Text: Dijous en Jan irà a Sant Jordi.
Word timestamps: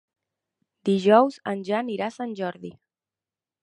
Dijous 0.89 1.39
en 1.53 1.63
Jan 1.71 1.95
irà 1.99 2.09
a 2.11 2.17
Sant 2.19 2.37
Jordi. 2.43 2.77